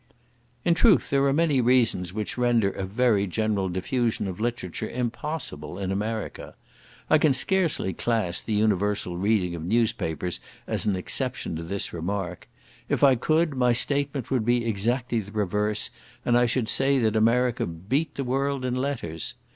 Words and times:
In 0.65 0.73
truth, 0.73 1.11
there 1.11 1.23
are 1.25 1.31
many 1.31 1.61
reasons 1.61 2.11
which 2.11 2.35
render 2.35 2.71
a 2.71 2.85
very 2.87 3.27
general 3.27 3.69
diffusion 3.69 4.27
of 4.27 4.39
literature 4.39 4.89
impossible 4.89 5.77
in 5.77 5.91
America. 5.91 6.55
I 7.07 7.19
can 7.19 7.33
scarcely 7.33 7.93
class 7.93 8.41
the 8.41 8.55
universal 8.55 9.15
reading 9.17 9.53
of 9.53 9.61
newspapers 9.63 10.39
as 10.65 10.87
an 10.87 10.95
exception 10.95 11.55
to 11.57 11.61
this 11.61 11.93
remark; 11.93 12.47
if 12.89 13.03
I 13.03 13.13
could, 13.13 13.53
my 13.53 13.73
statement 13.73 14.31
would 14.31 14.43
be 14.43 14.65
exactly 14.65 15.19
the 15.19 15.31
reverse, 15.33 15.91
and 16.25 16.35
I 16.35 16.47
should 16.47 16.67
say 16.67 16.97
that 16.97 17.15
America 17.15 17.67
beat 17.67 18.15
the 18.15 18.23
world 18.23 18.65
in 18.65 18.73
letters. 18.73 19.35